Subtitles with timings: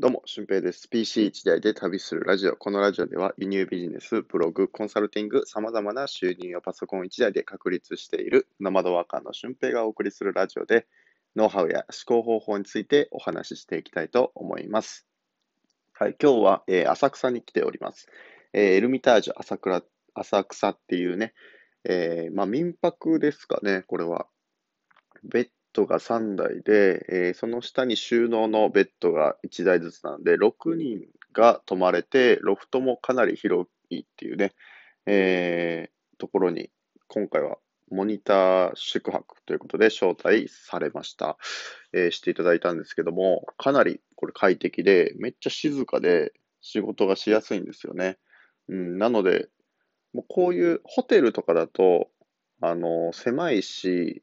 [0.00, 0.88] どうも、俊平です。
[0.90, 2.56] PC1 台で旅するラジオ。
[2.56, 10.86] このラジオでは輸入ビジネス、ブログ、コンサルティング、様々な収入をパソコン1台で確立しているノマドワーカーの俊平がお送りするラジオで、
[11.36, 15.06] ノウハウや思考方法についてお話ししていきたいと思います。
[15.92, 18.08] はい、今日は、えー、浅草に来ております。
[18.54, 19.82] えー、エルミタージュ浅倉
[20.14, 21.34] 浅草っていうね、
[21.84, 24.28] えー、まあ民泊ですかね、これは。
[25.24, 31.00] ベッドが3台で、えー、その下に収納のベッドが1台ずつなので、6人
[31.32, 34.52] が泊まれて、ロフトもかなり広いっていうね、
[35.06, 36.70] えー、ところに、
[37.08, 37.58] 今回は
[37.90, 41.36] モニター宿泊ということで招待されました。
[41.92, 48.18] えー、していただいたんですけども、かなりこれ快適で、めっちゃ静かで仕事がしやすいんですよね。
[48.68, 49.48] うん、なので、
[50.12, 52.08] もうこういうホテルとかだと、
[52.60, 54.22] あの、狭いし、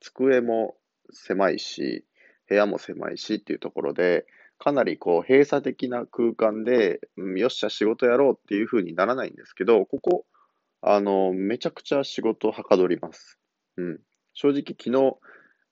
[0.00, 0.76] 机も
[1.12, 2.04] 狭いし、
[2.48, 4.26] 部屋も狭いしっていうところで、
[4.58, 10.24] かなりこう閉鎖的な空間で、うん、よっしゃ仕事やろうっていう風にならないんですけど、ここ、
[10.80, 13.38] あの、めちゃくちゃ仕事はかどります。
[13.76, 14.00] うん。
[14.34, 15.16] 正直昨日、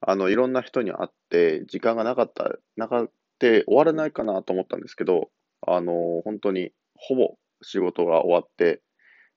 [0.01, 5.31] あの、いろんな人に会って、時間がなかった、なかって終わらないかなと思ったんですけど、
[5.67, 8.83] あの、本当にほぼ仕事が終わって、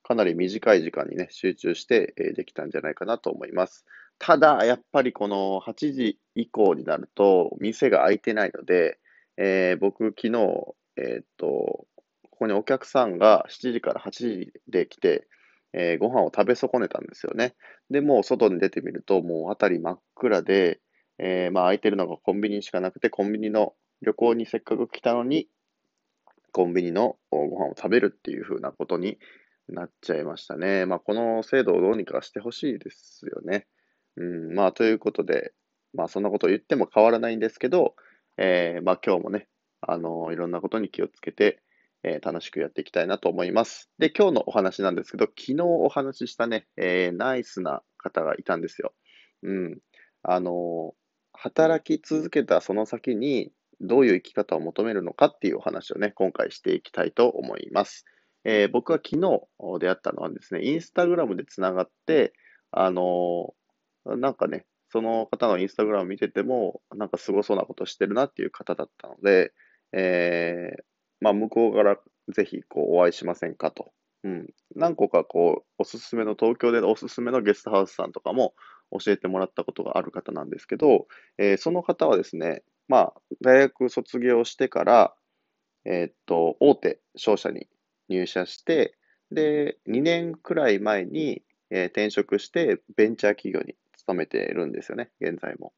[0.02, 3.84] かなり短い時間にね、集中して、えできたんじゃないかなと思います。
[4.18, 8.98] ただ、やっぱりこの8時以降になると、店が開いてないので、
[9.36, 11.86] えー、僕、昨日、えー、っと、こ
[12.30, 15.28] こにお客さんが7時から8時で来て、
[15.72, 17.54] えー、ご飯を食べ損ねたんですよね。
[17.90, 20.80] で、もう外に出てみると、もう辺り真っ暗で、
[21.18, 25.48] えー、まあ空いてるのがコンビニしかなくて、コンビニの旅行にせっかく来たのに、
[26.52, 29.18] コンビニのご飯を食べるっていう風なことに
[29.68, 30.86] なっちゃいましたね。
[30.86, 33.66] まあこの制度をどうにかしてほしいですよね。
[34.18, 35.52] うん、まあ、ということで、
[35.94, 37.94] まあ、そんなことを言っても変わらないんですけど、
[38.36, 39.48] えー、まあ、今日もね、
[39.80, 41.62] あの、いろんなことに気をつけて、
[42.02, 43.90] えー、楽しくやっていきたいなと思います。
[43.98, 48.92] で、今日のお話なんですけど、昨日お話ししたね、えー、ナイスな方がいたんですよ。
[49.44, 49.78] うん。
[50.22, 50.94] あの、
[51.32, 58.04] 働き続けたその先に、どういう生き方を求めるのかっていうお話をね、今回していきたいと思います。
[58.44, 59.40] えー、僕は昨日
[59.78, 62.32] 出会ったのはですね、インスタグラムでつながって、
[62.70, 63.54] あの
[64.16, 69.52] なんかね、その方のインスタグラム見てても、なんかすごそうなことしてるなっていう方だったので、
[69.92, 70.82] えー、
[71.20, 71.98] まあ、向こうから
[72.28, 73.92] ぜひこうお会いしませんかと。
[74.24, 74.46] うん。
[74.74, 78.54] 何個かこう、おすすめの、東京でおすすめのゲストハウスさんとかも
[78.98, 85.14] 教えてもらったことがある方なんですけど、えー、その方はですね、まあ、大学卒業してから、
[85.84, 87.68] えー、っと、大手商社に
[88.08, 88.94] 入社して、
[89.30, 93.76] で、2年くらい前に、えー、転職してベンチャー企業に
[94.14, 95.72] めているんですよね、現在も。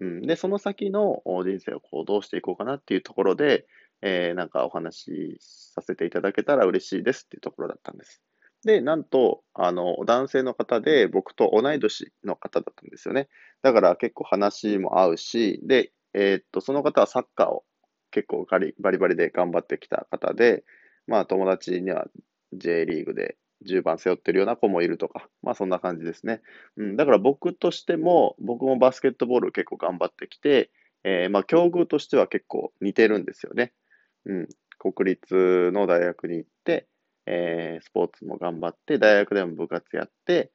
[0.00, 3.66] うん、で、その先の人生をこうどうしていこうかなっていうところで、
[4.02, 8.22] えー、なんかお話しさせていただけたら嬉しいですっていうところだったんです。
[8.64, 13.28] で、なんと、あの、男性の方で僕と同い年の方だったんですよね。
[13.62, 17.64] だから結構話も合うし、で、えー、っと、その方はサッカーを
[18.10, 20.64] 結構バリバリで頑張ってきた方で、
[21.06, 22.06] まあ友達には
[22.52, 23.36] J リーグで
[23.66, 26.40] 10番背負ってるような子もいるとか、まあそんな感じですね。
[26.76, 30.70] うん、だから僕としても、僕もバスケットボール結構頑張ってきて、
[31.04, 33.72] えー、まあ境遇としては結構似てるんですよね。
[34.26, 34.48] うん、
[34.78, 36.86] 国立の大学に行って、
[37.26, 40.50] えー、スポーツも頑張って、大学でも部活やって、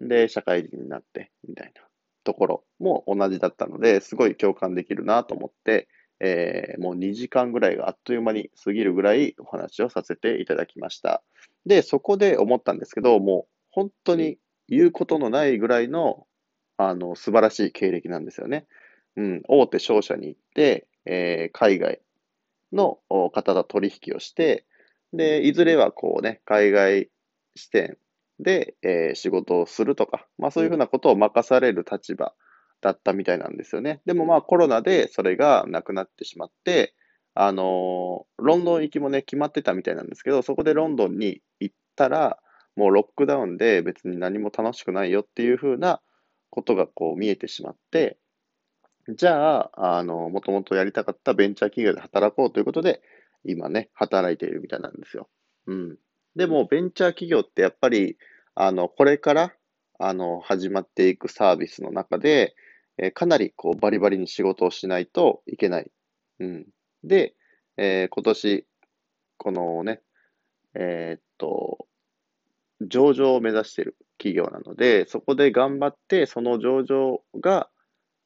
[0.00, 1.82] で、社会人になって、みたいな
[2.24, 5.88] ところも同じだったので、すごい共感できるなと思って、
[6.20, 11.22] えー、もう2時間ぐらいがあっという間に過ぎるぐらいお話をさせていただきました。
[11.68, 16.26] で、そこで思ったんですけど、もう本当に言うことのないぐらいの、
[16.78, 18.66] あの、素晴らしい経歴なんですよね。
[19.16, 22.00] うん、大手商社に行って、えー、海外
[22.72, 24.64] の方と取引をして、
[25.12, 27.10] で、いずれはこうね、海外
[27.54, 27.98] 視点
[28.40, 32.32] で、えー、仕事をするとか、まあそういうふうなことを任される立場
[32.80, 34.00] だったみたいなんですよね。
[34.06, 36.94] でもまあコロナでそれがなくなってしまって、
[37.40, 42.36] あの、ロンドン行きもね、決まってたみたいなんですけど、そこでロンドンに行ったら、
[42.74, 46.00] もうロックダウンで別に何も楽しくないよっていう風な
[46.50, 48.18] ことがこう見えてしまって、
[49.16, 53.02] じゃあ、あの、もともとやりたかったベンチャー企業で働こうということで、
[53.44, 55.28] 今ね、働いているみたいなんですよ。
[55.68, 55.96] うん。
[56.36, 58.18] でも、ベンチャー企業ってやっぱり、
[58.56, 59.54] あの、これから、
[60.00, 62.54] あの、始まっていくサービスの中で、
[62.98, 65.90] え、かなりこうバリバリに仕事をしないといけない。
[66.40, 66.66] うん。
[67.04, 67.34] で、
[67.76, 68.66] えー、今年、
[69.36, 70.02] このね、
[70.74, 71.86] えー、っと、
[72.80, 77.68] 上場を目指している企業なので、そこで頑張って、その上場が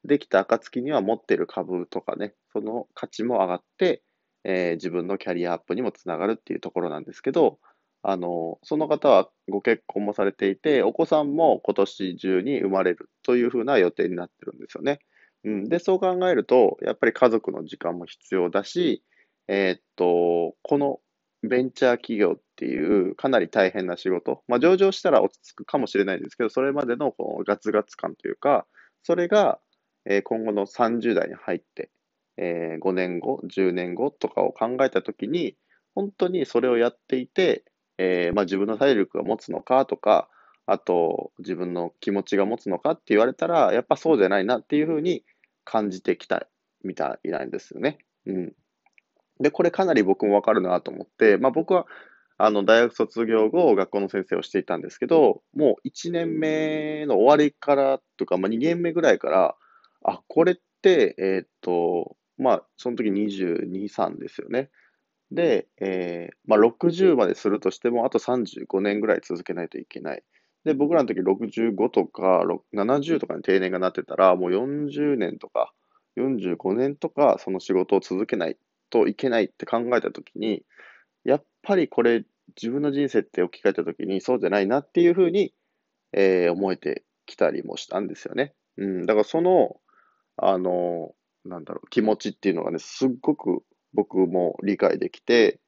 [0.05, 4.03] できた暁には持ってる株とかね、その価値も上がって、
[4.43, 7.59] えー、自分のキャリアアップにもつながるっていうところなんですけど、
[8.01, 14.99] あの、その方はご結婚もされていて、お子さんも今年中に生まれるというふうな予定になってるんですよね。
[15.45, 19.03] うん、で、そう考えると、やっぱり家族の時間も必要だし、
[19.47, 20.99] えー、っと、この
[21.43, 28.65] ベンチャー企業っていうかなり大変な仕事、まあ、上場したら落ち着くかもしれないですけど、それまでのこのガツガツ感というか、
[29.03, 29.59] それが、
[30.05, 31.89] え今後の30代に入って、
[32.37, 35.55] えー、5年後、10年後とかを考えたときに、
[35.95, 37.63] 本当にそれをやっていて、
[37.97, 40.29] えー、まあ、自分の体力が持つのかとか、
[40.65, 45.23] あと自分の気持ちが持つのかって言われたら、やっぱそうじゃないなっていうふうに
[45.63, 46.47] 感じてきた
[46.83, 47.99] みたいなんですよね。
[48.25, 48.53] うん。
[49.39, 51.85] で、これかなり僕もわかるなと思って、まあ僕は、
[52.37, 59.55] あの、大学卒業後、学校の先生をしていたんですけど、もう1年目の終わりからとか、まあ2年目ぐらいから、
[60.03, 64.69] あ、これって、えー、っと、まあ、その時22、3ですよね。
[65.31, 70.23] で、えー、まあ、60までするとしても、あと35年ぐらい続けないといけない。
[70.65, 72.43] で、僕らの時65とか
[72.73, 75.73] 70とかに定年がなってたら、もう40年とか
[76.17, 78.57] 45年とかその仕事を続けない
[78.89, 80.63] といけないって考えた時に、
[81.25, 82.25] やっぱりこれ
[82.55, 85.53] 自分の人生って置き換えた時にそうじゃないなっていうふうに、
[86.13, 88.53] えー、思えてきたりもしたんですよね。
[88.77, 89.77] うん、だからその、
[90.37, 91.13] あの、
[91.45, 93.63] なんだろう、気持ちっていうのがね、すっごく
[93.93, 95.59] 僕も理解できて、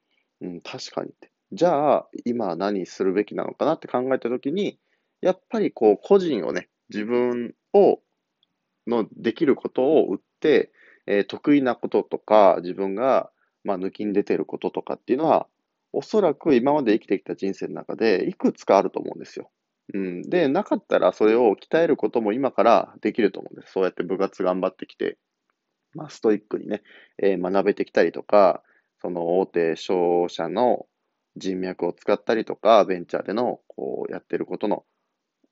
[0.41, 1.31] うん、確かにって。
[1.51, 4.79] じゃあ、今何するべきなのかなって考えたときに、
[5.21, 7.99] やっぱりこう、個人をね、自分を、
[8.87, 10.71] のできることを売って、
[11.07, 13.31] えー、得意なこととか、自分が、
[13.63, 15.47] まあ、抜きん出てることとかっていうのは、
[15.91, 19.49] おそらく今まで生きてきた人生の中でいくつかあると思うんですよ。
[19.93, 20.21] うん。
[20.23, 23.73] で、なかったらそれを鍛えることも今からできると思うんです。
[23.73, 25.17] そうやって部活頑張ってきて、
[25.93, 26.81] まあ、ストイックにね、
[27.21, 28.61] えー、学べてきたりとか、
[29.01, 30.85] その大手商社の
[31.37, 34.83] 人脈を使ったりとか、ベンチャーでのこうやってることの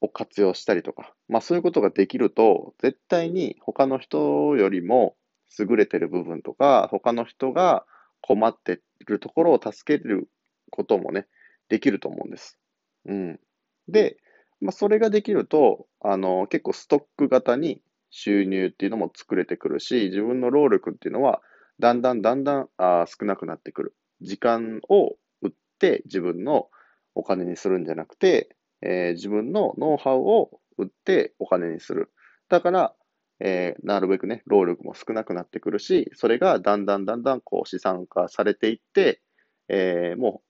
[0.04, 4.20] を活用したりとか、まあそういうことができると、絶対に他の人
[4.58, 5.16] よりも
[5.58, 7.86] 優れてる部分とか、他の人が
[8.22, 10.30] 困っているところを助ける
[10.72, 11.26] こともね、
[11.70, 12.60] できると思うんです。
[13.06, 13.40] うん。
[13.88, 14.18] で、
[14.60, 21.42] まあそれができると、あの、結構ストック型に収入っていうのも作れてくるし、自分の労力っていうのは、
[21.80, 23.96] だんだんだんだんあ少なくなってくる。
[24.20, 26.68] 時間を売って自分の
[27.16, 32.12] お金にするんじゃなくて、えー、自分のノウハウを売ってお金にする。
[32.50, 32.94] だから、
[33.40, 39.22] えー、なるべくね、労力も少なくなってくるし、それがだんだんだんだんこう資産化されていって、
[39.70, 40.42] えー、も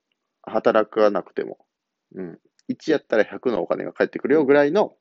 [0.46, 1.58] う働かなくても、
[2.14, 2.38] うん、
[2.70, 4.92] 1やったら100のお金が返ってくるよぐらいの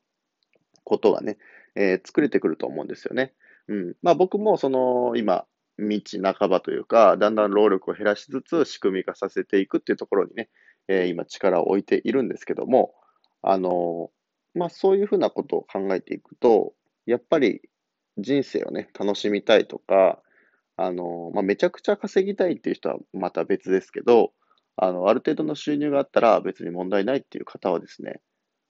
[0.84, 1.38] ことがね、
[1.76, 3.34] えー、作れてくると思うんですよね。
[3.68, 3.96] うん。
[4.02, 5.46] まあ僕もその今、
[5.80, 6.00] 道
[6.40, 10.50] 半ばというか、だんだん労力を減らしつつ仕組み化させていくっていうところにね、
[10.88, 12.94] えー、今力を置いているんですけども、
[13.44, 14.12] あの、
[14.56, 16.74] まあそういうふうなことを考えていくと、
[17.06, 17.62] やっぱり
[18.18, 20.22] 人生をね、楽しみたいとか、
[20.78, 24.34] あの、まあめちゃくちゃ稼ぎたいっていう人はまた別ですけど、
[24.78, 28.22] あの、ある程度の収入があったら別に問題ないっていう方はですね、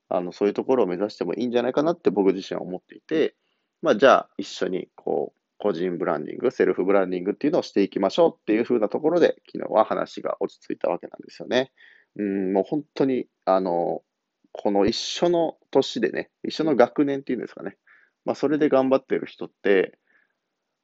[0.09, 3.35] あの、そういうところを目指してもいいんじゃないかなって僕自身は思っていて、
[3.81, 11.71] まあ、じゃあ一緒にこう、個人ブランディング、セルフブランディングっていうのをしていきましょうっていう風なところで、昨日は話が落ち着いたわけなんですよね。
[12.17, 14.01] うん、もう本当に、あの、
[14.53, 17.75] この一緒の年でね、一緒の学年っていうんですかね。
[18.23, 19.97] まあ、それで頑張ってる人って、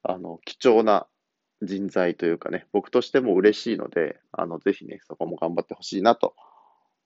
[0.03, 1.07] あの、貴重な
[1.61, 6.35] 人材というかね、僕としても嬉しいので、あの、ぜひね、そこも頑張ってほしいなと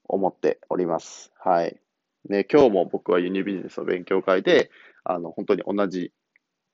[0.06, 1.32] 思っております。
[1.40, 1.80] はい。
[2.30, 4.72] ね、今日も僕は輸入ビジネスの勉強会で、
[5.04, 6.14] あの、本当に同じ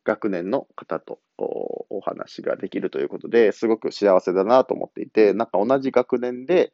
[0.03, 6.74] 学年の方とお話ができるということで、すごく幸せだなと思っていて、なんか同じ学年で、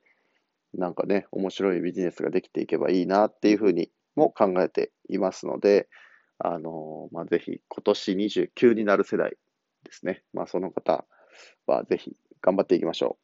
[0.77, 5.87] なんかね、面白いビジネスができていけばいいなっていうふうにも考えていますので、
[6.39, 9.37] あの、まあ、ぜひ今年29になる世代
[9.83, 10.23] ですね。
[10.33, 11.05] まあ、その方
[11.65, 13.17] はぜひ頑張っていきましょ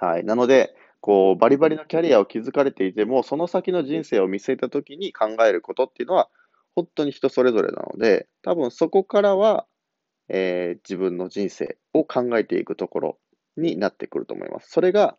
[0.00, 0.04] う。
[0.04, 0.24] はい。
[0.24, 6.28] なので、こう、バリバリのキャリアを築かれていても、その先の人生を見据えたときに考えることっていうのは、
[6.74, 9.66] 本当に人それぞれなので、多分そこからは、
[10.28, 13.18] えー、自分の人生を考えていくところ
[13.56, 14.70] になってくると思います。
[14.70, 15.16] それが、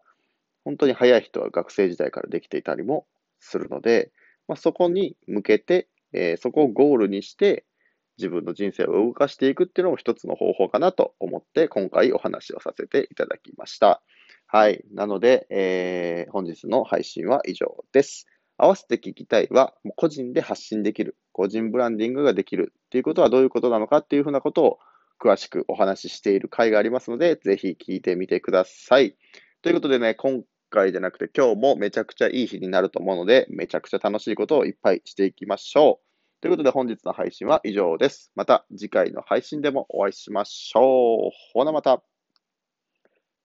[0.64, 3.06] 本当に早い人は学生時代からできていたりも
[3.40, 4.12] するので、
[4.48, 7.66] まあ、そこに向けて、えー、そこをゴールにして、
[8.18, 14.02] 自分の人生を動かしていくっていうのも一つの方法かなと思って、今回お話をさせていただきました。
[14.48, 14.84] はい。
[14.94, 18.28] なので、えー、本日の配信は以上です。
[18.58, 24.80] 合わせて聞きたいは、個人で発信できる、個人ブランディングができるっていうことはどういうことなのかっていうふうなことを
[25.20, 29.16] 詳しくお話ししている回がありますので、ぜひ聞いてみてください。
[29.62, 36.42] ということでね、今回じゃなくて今日もめちゃくちゃいい日になると思うので、めちゃくちゃ楽しいことをいっぱいしていきましょう。
[36.42, 38.32] ということで本日の配信は以上です。
[38.34, 41.32] また次回の配信でもお会いしましょう。
[41.54, 42.02] ほなまた。